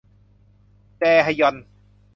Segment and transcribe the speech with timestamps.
[0.99, 1.55] แจฮยอน